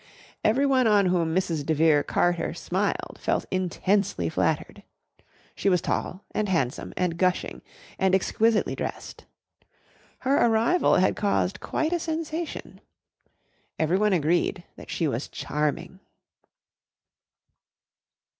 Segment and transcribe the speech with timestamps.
[0.43, 1.63] Everyone on whom Mrs.
[1.63, 4.81] de Vere Carter smiled felt intensely flattered.
[5.53, 7.61] She was tall, and handsome, and gushing,
[7.99, 9.25] and exquisitely dressed.
[10.21, 12.81] Her arrival had caused quite a sensation.
[13.77, 15.99] Everyone agreed that she was "charming."